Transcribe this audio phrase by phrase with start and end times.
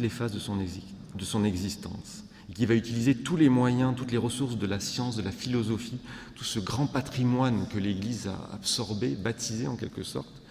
[0.00, 4.58] les phases de son, existence et qui va utiliser tous les moyens, toutes les ressources
[4.58, 5.98] de la science, de la philosophie,
[6.34, 10.42] tout ce grand patrimoine que l'Église a absorbé, baptisé en quelque sorte,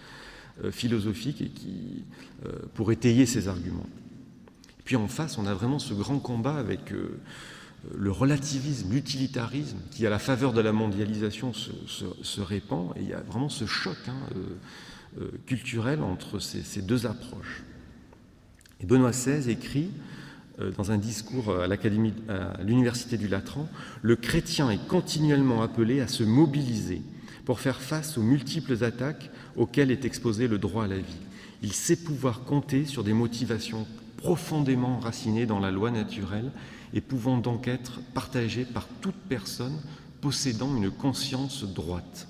[0.64, 2.04] euh, philosophique, et qui,
[2.46, 3.88] euh, pour étayer ses arguments.
[4.78, 7.20] Et puis en face, on a vraiment ce grand combat avec euh,
[7.94, 13.14] le relativisme, l'utilitarisme, qui à la faveur de la mondialisation se, répand, et il y
[13.14, 14.18] a vraiment ce choc hein,
[15.46, 17.62] culturel entre ces deux approches.
[18.86, 19.90] Benoît XVI écrit
[20.60, 21.66] euh, dans un discours à
[22.62, 23.68] l'université du Latran,
[24.02, 27.02] le chrétien est continuellement appelé à se mobiliser
[27.44, 31.20] pour faire face aux multiples attaques auxquelles est exposé le droit à la vie.
[31.62, 36.52] Il sait pouvoir compter sur des motivations profondément enracinées dans la loi naturelle
[36.92, 39.80] et pouvant donc être partagées par toute personne
[40.20, 42.28] possédant une conscience droite.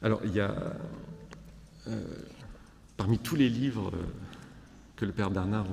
[0.00, 0.54] Alors, il y a,
[1.86, 2.04] euh,
[3.02, 3.98] parmi tous les livres euh,
[4.94, 5.66] que le Père Bernard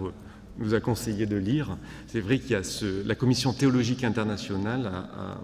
[0.58, 1.78] nous a conseillé de lire.
[2.08, 5.38] C'est vrai qu'il y a ce, la Commission théologique internationale a,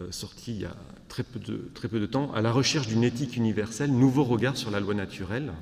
[0.00, 0.74] euh, sorti il y a
[1.08, 4.56] très peu, de, très peu de temps à la recherche d'une éthique universelle, nouveau regard
[4.56, 5.52] sur la loi naturelle,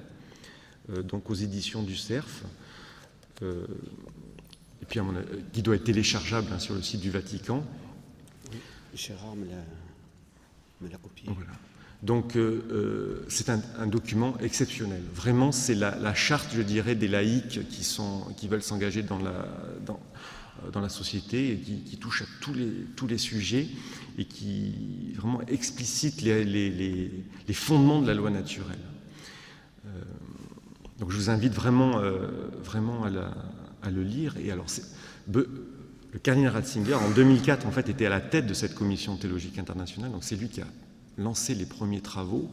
[0.88, 2.44] euh, donc aux éditions du CERF,
[3.42, 3.66] euh,
[4.80, 4.98] et puis
[5.52, 7.62] qui doit être téléchargeable hein, sur le site du Vatican.
[8.50, 8.58] Oui,
[8.94, 11.28] Gérard me l'a copié.
[11.28, 11.52] Voilà.
[12.02, 15.02] Donc euh, euh, c'est un, document exceptionnel.
[15.14, 19.48] Vraiment, c'est la, charte, je dirais, des laïcs qui, sont, qui veulent s'engager dans la,
[19.86, 20.00] dans,
[20.72, 23.68] dans la, société et qui, qui, touche à tous les, tous les sujets
[24.18, 28.76] et qui vraiment explicite les, les, les, fondements de la loi naturelle.
[29.86, 29.90] Euh,
[30.98, 32.00] donc je vous invite vraiment,
[32.62, 34.36] vraiment à, le lire.
[34.44, 34.66] Et alors,
[35.32, 39.58] le cardinal Ratzinger, en 2004, en fait, était à la tête de cette commission théologique
[39.58, 40.12] internationale.
[40.12, 40.66] Donc c'est lui qui a
[41.16, 42.50] lancé les premiers travaux,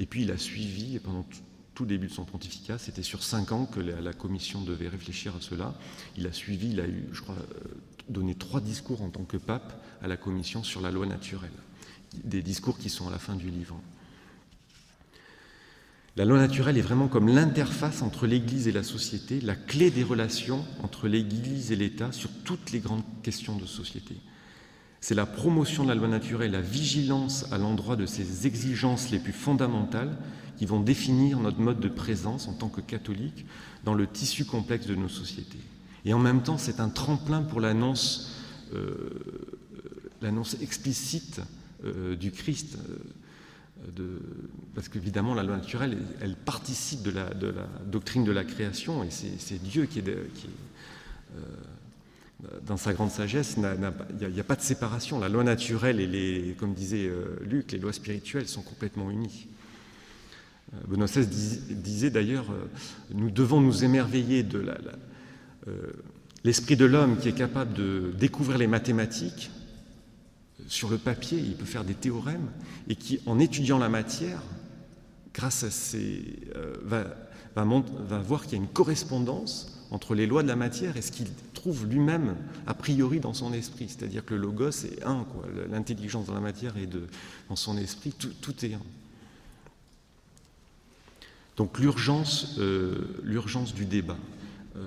[0.00, 1.26] et puis il a suivi, pendant
[1.74, 5.40] tout début de son pontificat, c'était sur cinq ans que la, commission devait réfléchir à
[5.40, 5.74] cela.
[6.16, 7.64] Il a suivi, il a eu, je crois, euh,
[8.08, 11.52] donné trois discours en tant que pape à la commission sur la loi naturelle,
[12.24, 13.80] des discours qui sont à la fin du livre.
[16.16, 20.02] La loi naturelle est vraiment comme l'interface entre l'Église et la société, la clé des
[20.02, 24.16] relations entre l'Église et l'État sur toutes les grandes questions de société.
[25.00, 29.18] C'est la promotion de la loi naturelle, la vigilance à l'endroit de ces exigences les
[29.18, 30.16] plus fondamentales
[30.56, 33.46] qui vont définir notre mode de présence en tant que catholique
[33.84, 35.60] dans le tissu complexe de nos sociétés.
[36.04, 38.32] Et en même temps, c'est un tremplin pour l'annonce,
[38.74, 39.10] euh,
[40.60, 41.40] explicite
[41.84, 42.76] euh, du Christ.
[43.98, 44.18] Euh,
[44.74, 47.30] parce qu'évidemment, la loi naturelle, elle, participe de la,
[47.86, 50.08] doctrine de la création, et c'est Dieu qui qui
[50.46, 50.50] est
[52.62, 55.18] dans sa grande sagesse, il n'y a, pas de séparation.
[55.18, 59.48] La loi naturelle et les, comme disait euh, Luc, les lois spirituelles sont complètement unies.
[60.72, 62.66] Euh, Benoît disait d'ailleurs, euh,
[63.12, 64.64] nous devons nous émerveiller de
[66.44, 69.50] l'esprit de l'homme qui est capable de découvrir les mathématiques
[70.68, 72.50] sur le papier, il peut faire des théorèmes,
[72.88, 74.42] et qui, en étudiant la matière,
[75.32, 75.98] grâce à
[76.84, 77.04] va,
[77.54, 81.12] va voir qu'il y a une correspondance entre les lois de la matière et ce
[81.12, 83.88] qu'il trouve lui-même a priori dans son esprit.
[83.88, 85.26] C'est-à-dire que le logos est un,
[85.70, 86.88] l'intelligence dans la matière et
[87.48, 88.80] dans son esprit, tout, est un.
[91.56, 94.18] Donc l'urgence, euh, l'urgence du débat.
[94.76, 94.80] Euh,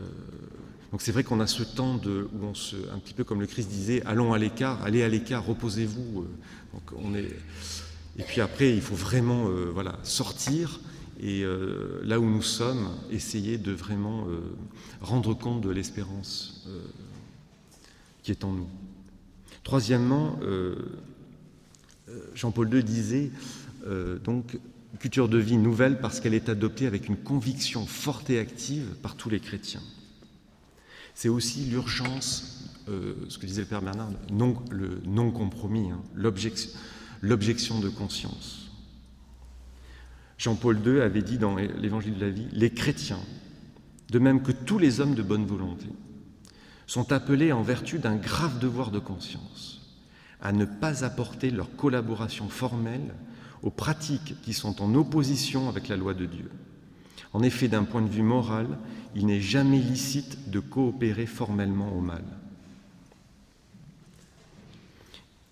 [0.91, 3.47] donc c'est vrai qu'on a ce temps où on se, un petit peu comme le
[3.47, 6.21] Christ disait, allons à l'écart, allez à l'écart, reposez-vous.
[6.21, 6.29] Euh,
[6.73, 7.29] donc on est,
[8.17, 10.81] et puis après, il faut vraiment, voilà, sortir
[11.21, 14.39] et euh, là où nous sommes, essayer de vraiment euh,
[15.01, 16.81] rendre compte de l'espérance euh,
[18.23, 18.67] qui est en nous.
[19.63, 20.39] Troisièmement,
[22.33, 23.31] Jean-Paul II disait
[24.23, 24.57] donc
[24.99, 29.15] culture de vie nouvelle parce qu'elle est adoptée avec une conviction forte et active par
[29.15, 29.83] tous les chrétiens.
[31.13, 37.89] C'est aussi l'urgence, ce que disait le Père Bernard, non, le non-compromis, hein, l'objection de
[37.89, 38.70] conscience.
[40.41, 43.19] Jean-Paul II avait dit dans l'Évangile de la vie, les chrétiens,
[44.09, 45.85] de même que tous les hommes de bonne volonté,
[46.87, 49.81] sont appelés en vertu d'un grave devoir de conscience
[50.41, 53.13] à ne pas apporter leur collaboration formelle
[53.61, 56.49] aux pratiques qui sont en opposition avec la loi de Dieu.
[57.33, 58.79] En effet, d'un point de vue moral,
[59.13, 62.23] il n'est jamais licite de coopérer formellement au mal.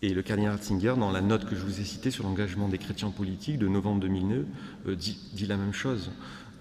[0.02, 2.78] Et le cardinal Ratzinger, dans la note que je vous ai citée sur l'engagement des
[2.78, 4.46] chrétiens politiques de novembre 2009,
[4.88, 6.12] euh, dit, la même chose.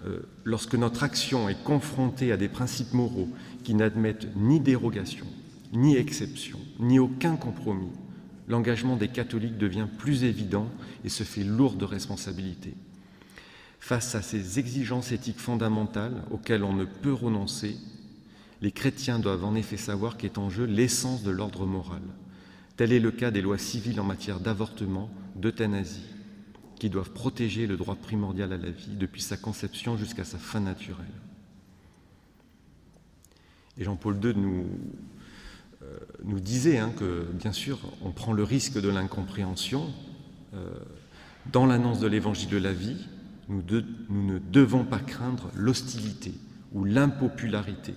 [0.05, 3.29] Euh, lorsque notre action est confrontée à des principes moraux
[3.63, 5.25] qui n'admettent ni dérogation,
[5.71, 7.91] ni exception, ni aucun compromis,
[8.49, 10.67] l'engagement des catholiques devient plus évident
[11.05, 12.73] et se fait lourd de responsabilité.
[13.79, 17.77] Face à ces exigences éthiques fondamentales auxquelles on ne peut renoncer,
[18.61, 22.01] les chrétiens doivent en effet savoir qu'est en jeu l'essence de l'ordre moral.
[22.79, 26.05] Tel est le cas des lois civiles en matière d'avortement, d'euthanasie,
[26.79, 30.61] qui doivent protéger le droit primordial à la vie depuis sa conception jusqu'à sa fin
[30.61, 31.05] naturelle.
[33.77, 34.65] Et Jean-Paul II nous,
[35.83, 39.93] euh, nous disait hein, que, bien sûr, on prend le risque de l'incompréhension.
[40.53, 40.69] Euh,
[41.51, 43.07] dans l'annonce de l'évangile de la vie,
[43.49, 43.61] nous
[44.09, 46.33] ne devons pas craindre l'hostilité
[46.71, 47.93] ou l'impopularité,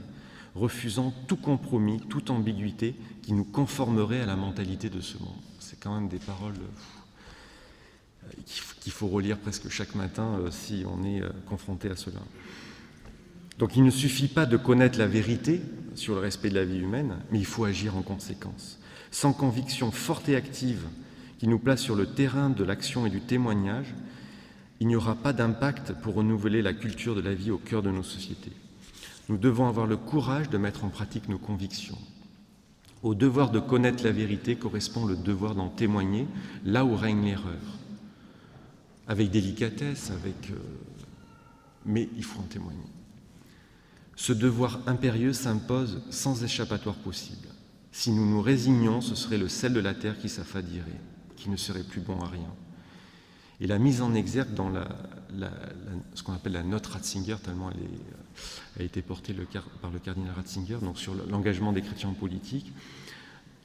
[0.54, 5.40] refusant tout compromis, toute ambiguïté qui nous conformerait à la mentalité de ce monde.
[5.58, 6.54] C'est quand même des paroles
[8.24, 8.28] euh,
[8.80, 12.20] qu'il faut relire presque chaque matin si on est confronté à cela.
[13.58, 15.60] Donc il ne suffit pas de connaître la vérité
[15.94, 18.78] sur le respect de la vie humaine, mais il faut agir en conséquence.
[19.10, 20.86] Sans conviction forte et active
[21.38, 23.94] qui nous place sur le terrain de l'action et du témoignage,
[24.80, 27.90] il n'y aura pas d'impact pour renouveler la culture de la vie au cœur de
[27.90, 28.52] nos sociétés.
[29.28, 31.98] Nous devons avoir le courage de mettre en pratique nos convictions.
[33.02, 36.26] Au devoir de connaître la vérité correspond le devoir d'en témoigner
[36.64, 37.78] là où règne l'erreur.
[39.08, 40.50] Avec délicatesse, avec...
[40.50, 40.56] Euh,
[41.84, 42.78] mais il faut en témoigner.
[44.14, 47.48] Ce devoir impérieux s'impose sans échappatoire possible.
[47.90, 51.00] Si nous nous résignons, ce serait le sel de la terre qui s'affadirait,
[51.36, 52.54] qui ne serait plus bon à rien.
[53.62, 54.72] Et la mise en exergue dans
[56.14, 59.36] ce qu'on appelle la note Ratzinger, tellement elle, est, a été portée
[59.80, 62.72] par le cardinal Ratzinger, donc sur l'engagement des chrétiens politiques,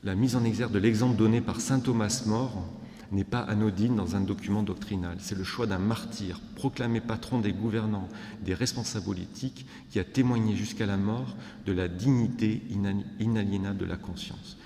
[0.03, 2.63] la mise en exergue de l'exemple donné par saint Thomas More
[3.11, 5.17] n'est pas anodine dans un document doctrinal.
[5.19, 8.07] C'est le choix d'un martyr, proclamé patron des gouvernants,
[8.45, 11.35] des responsables politiques, qui a témoigné jusqu'à la mort
[11.65, 12.61] de la dignité
[13.19, 14.57] inaliénable de la conscience.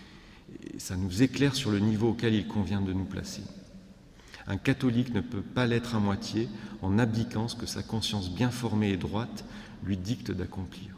[0.74, 3.44] Et ça nous éclaire sur le niveau auquel il convient de nous placer.
[4.48, 6.50] Un catholique ne peut pas l'être à moitié
[6.82, 9.46] en abdiquant ce que sa conscience bien formée et droite
[9.84, 10.90] lui dicte d'accomplir.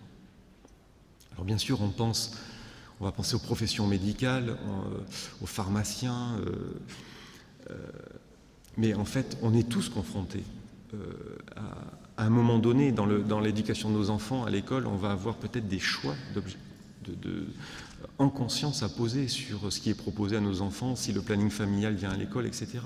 [1.34, 2.38] Alors bien sûr, on pense,
[3.00, 5.00] on va penser aux professions médicales, euh,
[5.42, 6.82] aux pharmaciens, euh,
[7.70, 7.76] euh,
[8.78, 10.44] mais en fait, on est tous confrontés.
[11.56, 15.68] À, un moment donné, dans l'éducation de nos enfants, à l'école, on va avoir peut-être
[15.68, 16.16] des choix
[18.20, 21.50] en conscience à poser sur ce qui est proposé à nos enfants, si le planning
[21.50, 22.80] familial vient à l'école, etc.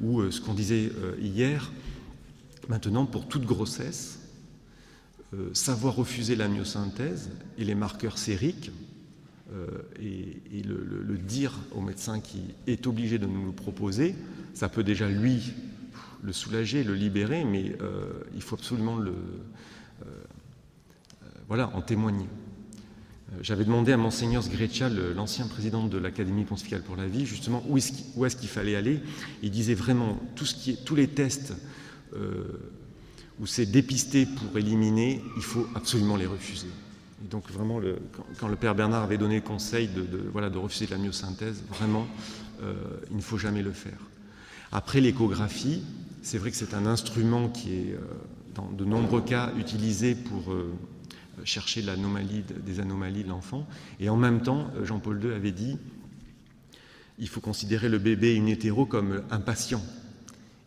[0.00, 0.90] Ou euh, ce qu'on disait
[1.20, 1.72] hier,
[2.68, 4.20] maintenant, pour toute grossesse,
[5.52, 8.70] savoir refuser la myosynthèse et les marqueurs sériques,
[9.50, 9.66] euh,
[9.98, 14.14] et, le, dire au médecin qui est obligé de nous le proposer,
[14.54, 15.52] ça peut déjà lui
[16.22, 19.12] le soulager, le libérer, mais euh, il faut absolument le,
[20.02, 20.10] euh,
[21.48, 22.26] voilà, en témoigner.
[23.42, 27.76] J'avais demandé à Monseigneur Sgreccia, l'ancien président de l'Académie pontificale pour la vie, justement où
[27.76, 29.00] est-ce qu'il fallait aller.
[29.42, 31.52] Il disait vraiment tous les tests
[32.14, 36.68] où c'est dépisté pour éliminer, il faut absolument les refuser
[37.30, 37.80] donc vraiment,
[38.38, 42.06] quand, le père Bernard avait donné le conseil de, voilà, de refuser la myosynthèse, vraiment,
[42.62, 42.74] euh,
[43.10, 43.98] il ne faut jamais le faire.
[44.70, 45.82] Après l'échographie,
[46.22, 47.98] c'est vrai que c'est un instrument qui est, euh,
[48.54, 50.72] dans de nombreux cas, utilisé pour euh,
[51.44, 53.66] chercher l'anomalie, des anomalies de l'enfant.
[54.00, 55.78] Et en même temps, Jean-Paul II avait dit,
[57.18, 59.82] il faut considérer le bébé in hétéro comme un patient.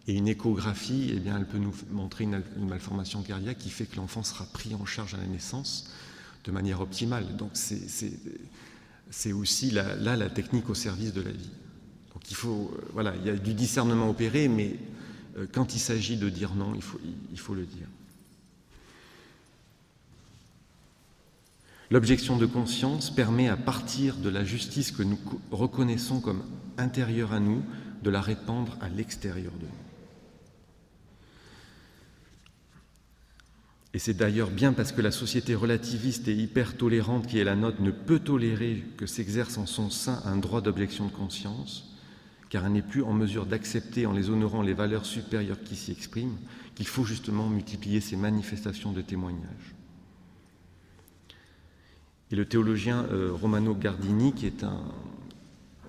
[0.08, 3.98] Et une échographie, eh bien, elle peut nous montrer une malformation cardiaque qui fait que
[3.98, 5.92] l'enfant sera pris en charge à la naissance
[6.44, 7.36] de manière optimale.
[7.38, 11.50] Donc c'est aussi là, la technique au service de la vie.
[12.14, 14.76] Donc il faut, euh, voilà, il y a du discernement opéré, mais
[15.38, 17.00] euh, quand il s'agit de dire non, il faut,
[17.32, 17.88] il faut le dire.
[21.92, 25.20] L'objection de conscience permet à partir de la justice que nous
[25.52, 26.44] reconnaissons comme
[26.78, 27.62] intérieure à nous,
[28.02, 29.92] de la répandre à l'extérieur de nous.
[33.94, 37.58] Et c'est d'ailleurs bien parce que la société relativiste et hyper tolérante qui est la
[37.58, 41.94] nôtre ne peut tolérer que s'exerce en son sein un droit d'objection de conscience,
[42.50, 45.92] car elle n'est plus en mesure d'accepter en les honorant les valeurs supérieures qui s'y
[45.92, 46.38] expriment,
[46.74, 49.76] qu'il faut justement multiplier ces manifestations de témoignage.
[52.32, 54.82] Et le théologien euh, Romano Gardini, qui est un,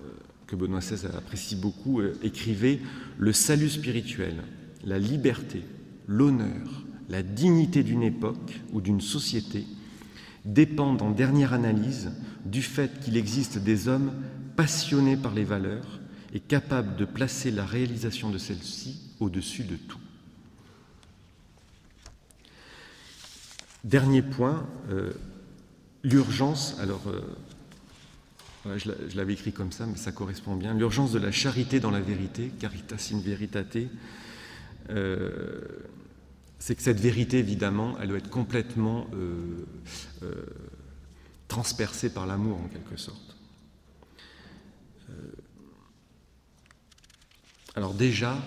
[0.03, 0.09] euh,
[0.45, 2.79] que Benoît XVI apprécie beaucoup, euh, écrivait
[3.17, 4.35] Le salut spirituel,
[4.83, 5.63] la liberté,
[6.05, 9.65] l'honneur, la dignité d'une époque ou d'une société
[10.43, 12.11] dépendent en dernière analyse
[12.43, 14.11] du fait qu'il existe des hommes
[14.57, 16.01] passionnés par les valeurs
[16.33, 19.99] et capables de placer la réalisation de celles-ci au-dessus de tout.
[23.85, 24.67] Dernier point,
[26.03, 31.31] l'urgence, alors euh, je l'avais écrit comme ça, mais ça correspond bien, l'urgence de la
[31.31, 33.77] charité dans la vérité, caritas in veritate,
[34.89, 35.61] euh,
[36.59, 39.07] c'est que cette vérité, évidemment, elle doit être complètement
[41.49, 43.35] transpercée par l'amour, en quelque sorte.
[47.75, 48.37] alors déjà,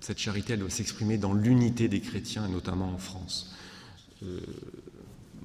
[0.00, 3.54] cette charité, elle doit s'exprimer dans l'unité des chrétiens, et notamment en France.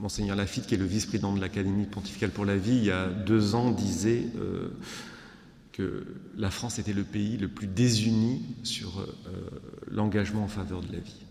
[0.03, 3.07] Monseigneur Lafitte, qui est le vice-président de l'Académie pontificale pour la vie, il y a
[3.07, 4.67] deux ans disait euh,
[5.71, 6.05] que
[6.35, 9.07] la France était le pays le plus désuni sur euh,
[9.89, 11.21] l'engagement en faveur de la vie.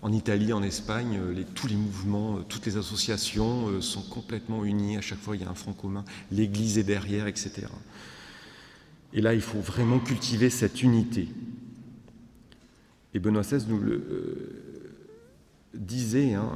[0.00, 4.96] En Italie, en Espagne, les, tous les mouvements, toutes les associations euh, sont complètement unis.
[4.96, 6.06] À chaque fois, il y a un front commun.
[6.32, 7.66] L'Église est derrière, etc.
[9.12, 11.28] Et là, il faut vraiment cultiver cette unité.
[13.12, 14.88] Et Benoît XVI nous le
[15.74, 16.32] disait.
[16.32, 16.52] Hein,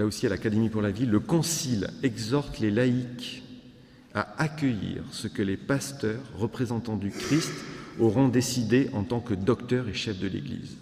[0.00, 3.42] là aussi à l'Académie pour la vie, le Concile exhorte les laïcs
[4.14, 7.52] à accueillir ce que les pasteurs, représentants du Christ,
[8.00, 10.76] auront décidé en tant que docteurs et chefs de l'Église.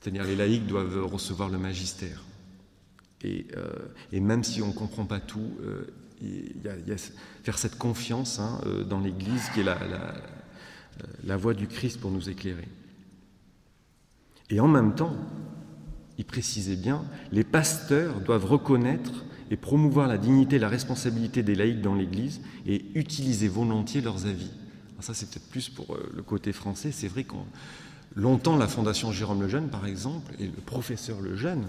[0.00, 2.22] C'est-à-dire les laïcs doivent recevoir le magistère.
[3.22, 6.54] Et, euh, même si on ne comprend pas tout, euh, il,
[6.86, 6.96] y
[7.42, 9.78] faire cette confiance hein, euh, dans l'Église qui est la,
[11.24, 12.68] la voie du Christ pour nous éclairer.
[14.50, 15.16] Et en même temps,
[16.18, 21.54] il précisait bien, les pasteurs doivent reconnaître et promouvoir la dignité et la responsabilité des
[21.54, 24.50] laïcs dans l'Église et utiliser volontiers leurs avis.
[25.00, 26.90] ça, c'est peut-être plus pour euh, le côté français.
[26.90, 27.44] C'est vrai qu'on
[28.14, 31.66] longtemps, la Fondation Jérôme Lejeune, par exemple, et le professeur Lejeune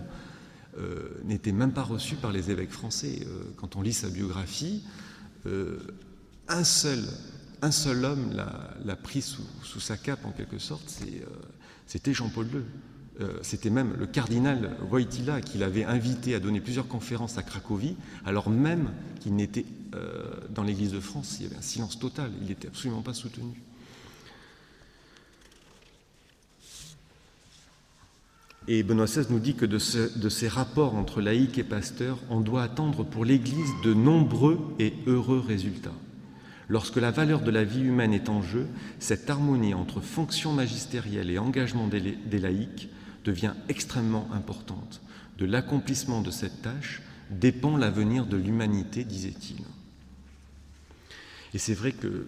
[0.80, 3.20] euh, n'étaient même pas reçus par les évêques français.
[3.28, 4.84] Euh, quand on lit sa biographie,
[6.50, 7.00] un seul,
[7.62, 10.94] un seul homme l'a pris sous, sous, sa cape, en quelque sorte,
[11.86, 12.64] c'était Jean-Paul II.
[13.20, 17.96] Euh, c'était même le cardinal Wojtyla qui l'avait invité à donner plusieurs conférences à Cracovie,
[18.26, 22.32] alors même qu'il n'était euh, dans l'Église de France, il y avait un silence total,
[22.42, 23.64] il n'était absolument pas soutenu.
[28.68, 32.64] Et Benoît XVI nous dit que de, ces rapports entre laïcs et pasteurs, on doit
[32.64, 35.94] attendre pour l'Église de nombreux et heureux résultats.
[36.68, 38.68] Lorsque la valeur de la vie humaine est en jeu,
[39.00, 42.90] cette harmonie entre fonction magistérielle et engagement des laïcs
[43.24, 45.02] devient extrêmement importante.
[45.38, 49.64] De l'accomplissement de cette tâche dépend l'avenir de l'humanité, disait-il.
[51.54, 52.28] Et c'est vrai que,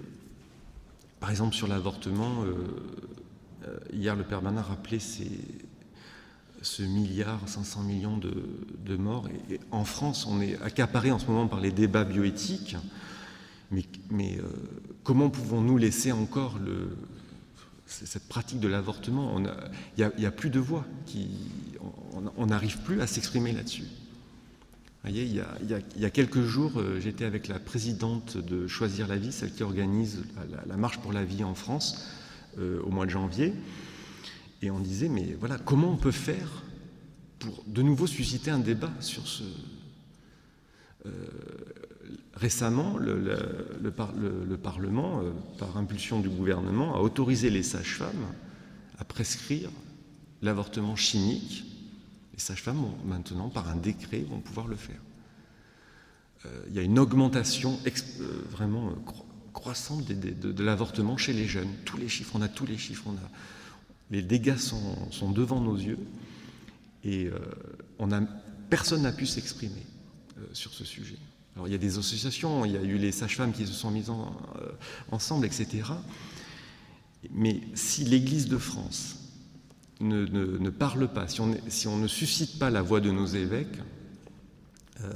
[1.20, 2.54] par exemple, sur l'avortement, euh,
[3.68, 5.00] euh, hier le Père Bernard rappelait
[6.62, 9.28] ce milliard, 500 millions de, morts.
[9.50, 12.76] Et, en France, on est accaparé en ce moment par les débats bioéthiques.
[13.72, 14.44] Mais, mais euh,
[15.04, 16.98] comment pouvons-nous laisser encore le,
[17.90, 19.40] cette pratique de l'avortement,
[19.98, 20.86] il n'y a, plus de voix,
[22.38, 23.86] on n'arrive plus à s'exprimer là-dessus.
[25.06, 29.54] Il y, a, quelques jours, euh, j'étais avec la présidente de Choisir la vie, celle
[29.54, 30.24] qui organise
[30.68, 32.06] la, marche pour la vie en France
[32.58, 33.54] euh, au mois de janvier,
[34.62, 36.64] et on disait, mais voilà, comment on peut faire
[37.40, 39.44] pour de nouveau susciter un débat sur ce...
[41.06, 41.10] Euh,
[42.40, 48.28] Récemment, le, Parlement, euh, par impulsion du gouvernement, a autorisé les sages-femmes
[48.98, 49.70] à prescrire
[50.42, 51.66] l'avortement chimique.
[52.34, 55.02] Les sages-femmes, maintenant, par un décret, vont pouvoir le faire.
[56.46, 58.94] Euh, il y a une augmentation euh, vraiment
[59.52, 61.74] croissante de, l'avortement chez les jeunes.
[61.84, 63.30] Tous les chiffres, on a tous les chiffres, on a,
[64.12, 66.00] les dégâts sont, devant nos yeux
[67.04, 67.30] et
[68.00, 68.22] on a,
[68.70, 69.86] personne n'a pu s'exprimer
[70.54, 71.18] sur ce sujet.
[71.60, 73.92] Alors il y a des associations, il y a eu les sages-femmes qui se sont
[73.92, 74.72] mises euh,
[75.12, 75.84] ensemble, etc.
[77.32, 79.18] Mais si l'Église de France
[80.00, 83.78] ne, parle pas, si on, ne suscite pas la voix de nos évêques,
[85.02, 85.12] euh,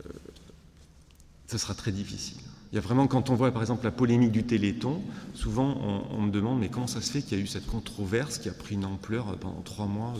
[0.00, 0.12] euh,
[1.46, 2.38] ce sera très difficile.
[2.72, 5.00] Il y a vraiment, quand on voit par exemple la polémique du Téléthon,
[5.32, 8.38] souvent on, me demande mais comment ça se fait qu'il y a eu cette controverse
[8.38, 10.14] qui a pris une ampleur pendant trois mois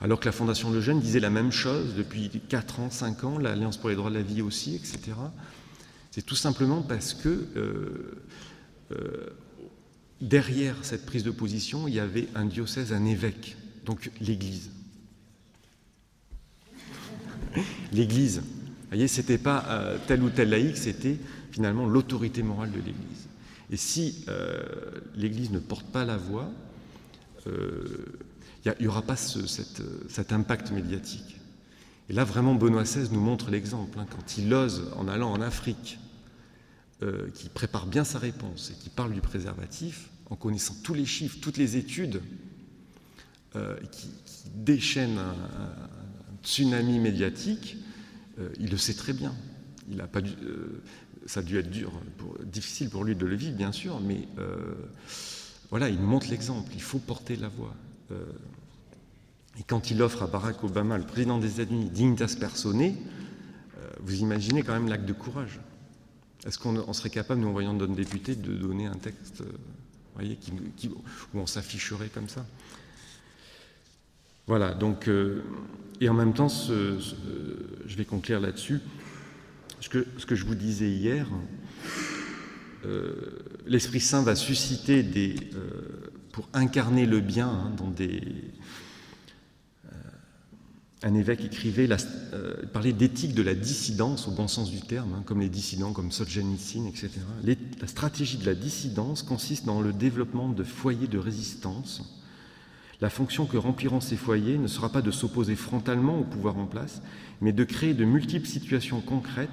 [0.00, 3.38] alors que la Fondation Le Jeune disait la même chose depuis 4 ans, 5 ans,
[3.38, 5.00] l'Alliance pour les droits de la vie aussi, etc.
[6.12, 8.22] C'est tout simplement parce que euh,
[8.92, 9.26] euh,
[10.20, 14.70] derrière cette prise de position, il y avait un diocèse, un évêque, donc l'Église.
[17.92, 18.38] L'Église.
[18.38, 21.18] Vous voyez, c'était pas euh, tel ou tel laïc, c'était
[21.50, 23.26] finalement l'autorité morale de l'Église.
[23.70, 24.24] Et si
[25.14, 26.50] l'Église ne porte pas la voix,
[28.78, 31.38] il n'y aura pas cet impact médiatique.
[32.08, 33.98] Et là, vraiment, Benoît XVI nous montre l'exemple.
[33.98, 35.98] Hein, quand il ose, en allant en Afrique,
[37.02, 41.06] euh, qui prépare bien sa réponse et qui parle du préservatif, en connaissant tous les
[41.06, 42.22] chiffres, toutes les études,
[43.56, 44.08] euh, qui,
[44.54, 45.34] déchaînent un,
[46.42, 47.76] tsunami médiatique,
[48.38, 49.34] euh, il le sait très bien.
[49.90, 50.20] Il a pas
[51.26, 51.68] ça a dû être
[52.44, 54.26] difficile pour lui de le vivre, bien sûr, mais
[55.68, 56.70] voilà, il montre l'exemple.
[56.74, 57.74] Il faut porter la voix.
[58.10, 62.94] Et quand il offre à Barack Obama, le président des États-Unis, dignitas personae,
[64.00, 65.60] vous imaginez quand même l'acte de courage.
[66.46, 69.42] Est-ce qu'on serait capable, nous, en voyant notre député, de donner un texte
[70.14, 72.46] voyez, qui, où on s'afficherait comme ça?
[74.46, 75.10] Voilà, donc,
[76.00, 78.80] et en même temps, je vais conclure là-dessus.
[79.80, 81.26] Ce que, je vous disais hier,
[82.84, 87.72] euh, l'Esprit Saint va susciter des, euh, pour incarner le bien hein.
[88.00, 88.20] Euh,
[91.02, 91.96] un évêque écrivait, la,
[92.72, 96.12] parlait d'éthique de la dissidence au bon sens du terme, hein, comme les dissidents comme
[96.12, 97.10] Solzhenitsyn, etc.
[97.42, 102.22] la stratégie de la dissidence consiste dans le développement de foyers de résistance
[103.00, 106.66] la fonction que rempliront ces foyers ne sera pas de s'opposer frontalement au pouvoir en
[106.66, 107.02] place,
[107.40, 109.50] mais de créer de multiples situations concrètes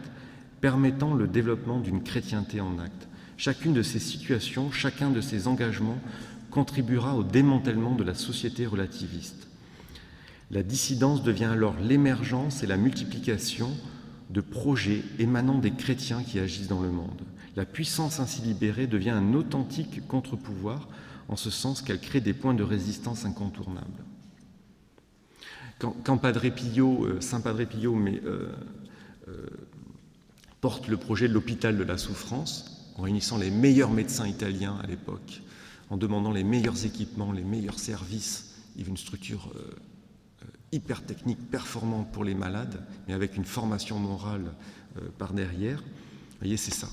[0.62, 3.08] permettant le développement d'une chrétienté en acte.
[3.38, 6.00] Chacune de ces situations, chacun de ces engagements
[6.56, 9.50] contribuera au démantèlement de la société relativiste.
[10.52, 13.70] La dissidence devient alors l'émergence et la multiplication
[14.30, 17.24] de projets émanant des chrétiens qui agissent dans le monde.
[17.58, 20.88] La puissance ainsi libérée devient un authentique contre-pouvoir
[21.28, 24.06] en ce sens qu'elle crée des points de résistance incontournables.
[25.80, 28.50] Quand, euh, Saint Padre Pio euh,
[29.28, 29.46] euh,
[30.62, 34.88] porte le projet de l'hôpital de la souffrance, en réunissant les meilleurs médecins italiens à
[34.88, 35.42] l'époque,
[35.90, 39.54] en demandant les meilleurs équipements, les meilleurs services, une structure
[40.72, 44.54] hyper technique, performante pour les malades, mais avec une formation morale
[45.18, 45.80] par derrière.
[45.80, 46.90] Vous voyez, c'est ça.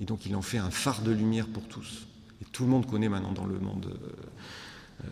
[0.00, 2.06] Et donc il en fait un phare de lumière pour tous
[2.52, 3.86] tout le monde connaît maintenant dans le monde.
[3.86, 5.08] Euh, euh,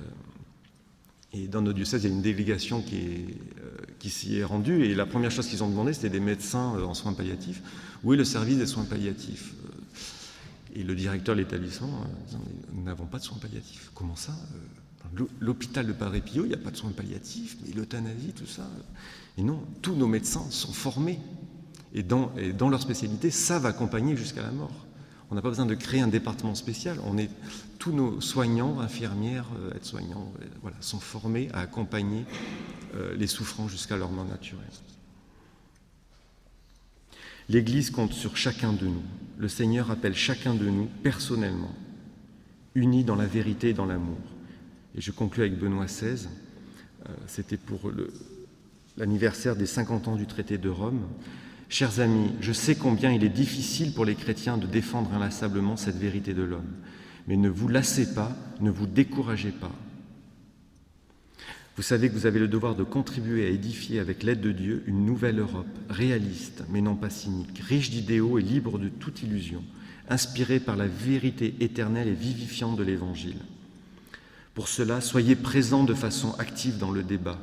[1.33, 4.85] et dans notre diocèse, il y a une délégation qui, euh, qui s'y est rendue,
[4.85, 7.63] et la première chose qu'ils ont demandé, c'était des médecins en soins palliatifs.
[8.03, 9.55] Où est le service des soins palliatifs?
[10.75, 12.05] Et le directeur de l'établissement
[12.73, 13.91] Nous n'avons pas de soins palliatifs.
[13.95, 14.33] Comment ça
[15.41, 18.69] L'hôpital de Padre Pio, il n'y a pas de soins palliatifs, mais l'euthanasie, tout ça.
[19.37, 21.19] Et non, tous nos médecins sont formés,
[21.93, 22.31] et dans,
[22.69, 24.87] leur spécialité, savent accompagner jusqu'à la mort.
[25.31, 26.99] On n'a pas besoin de créer un département spécial.
[27.05, 27.31] On est,
[27.79, 32.25] tous nos soignants, infirmières, euh, aides-soignants, euh, voilà, sont formés à accompagner
[32.95, 34.65] euh, les souffrants jusqu'à leur mort naturelle.
[37.51, 39.03] L'Église compte sur chacun de nous.
[39.37, 41.75] Le Seigneur appelle chacun de nous personnellement,
[42.77, 44.21] unis dans la vérité et dans l'amour.
[44.97, 46.29] Et je conclus avec Benoît XVI.
[47.27, 47.91] C'était pour
[48.97, 51.03] l'anniversaire des 50 ans du traité de Rome.
[51.69, 55.99] Chers amis, je sais combien il est difficile pour les chrétiens de défendre inlassablement cette
[55.99, 56.71] vérité de l'homme,
[57.27, 59.73] mais ne vous lassez pas, ne vous découragez pas.
[61.81, 64.83] Vous savez que vous avez le devoir de contribuer à édifier avec l'aide de Dieu
[64.87, 69.65] une nouvelle Europe, réaliste mais non pas cynique, riche d'idéaux et libre de toute illusion,
[70.11, 73.39] inspirée par la vérité éternelle et vivifiante de l'Évangile.
[74.53, 77.39] Pour cela, soyez présents de façon active dans le débat.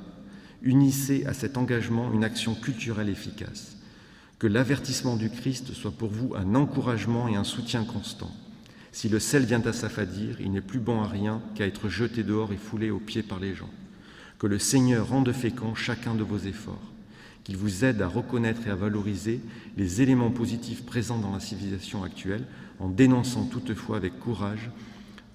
[0.62, 3.76] Unissez à cet engagement une action culturelle efficace.
[4.38, 8.30] Que l'avertissement du Christ soit pour vous un encouragement et un soutien constant.
[8.91, 12.21] Si le sel vient à s'affadir, il n'est plus bon à rien qu'à être jeté
[12.21, 13.71] dehors et foulé aux pieds par les gens.
[14.39, 16.93] Que le Seigneur rende fécond chacun de vos efforts,
[17.43, 19.41] qu'il vous aide à reconnaître et à valoriser
[19.78, 22.45] les éléments positifs présents dans la civilisation actuelle,
[22.80, 24.69] en dénonçant toutefois avec courage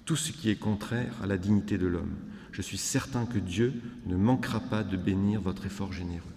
[0.05, 2.15] tout ce qui est contraire à la dignité de l'homme.
[2.51, 3.73] Je suis certain que Dieu
[4.05, 6.32] ne manquera pas de bénir votre effort généreux.